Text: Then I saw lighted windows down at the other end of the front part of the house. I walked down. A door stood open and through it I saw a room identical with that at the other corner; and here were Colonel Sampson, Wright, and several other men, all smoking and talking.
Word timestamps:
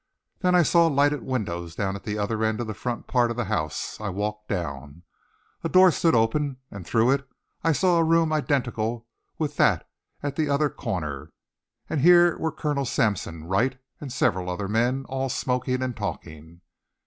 Then 0.39 0.55
I 0.55 0.63
saw 0.63 0.87
lighted 0.87 1.21
windows 1.21 1.75
down 1.75 1.95
at 1.95 2.05
the 2.05 2.17
other 2.17 2.43
end 2.43 2.59
of 2.59 2.65
the 2.65 2.73
front 2.73 3.05
part 3.05 3.29
of 3.29 3.37
the 3.37 3.45
house. 3.45 3.99
I 4.01 4.09
walked 4.09 4.47
down. 4.47 5.03
A 5.63 5.69
door 5.69 5.91
stood 5.91 6.15
open 6.15 6.57
and 6.71 6.87
through 6.87 7.11
it 7.11 7.29
I 7.63 7.71
saw 7.71 7.99
a 7.99 8.03
room 8.03 8.33
identical 8.33 9.05
with 9.37 9.57
that 9.57 9.87
at 10.23 10.37
the 10.37 10.49
other 10.49 10.71
corner; 10.71 11.33
and 11.87 12.01
here 12.01 12.35
were 12.39 12.51
Colonel 12.51 12.85
Sampson, 12.85 13.43
Wright, 13.45 13.77
and 13.99 14.11
several 14.11 14.49
other 14.49 14.67
men, 14.67 15.05
all 15.07 15.29
smoking 15.29 15.83
and 15.83 15.95
talking. 15.95 16.61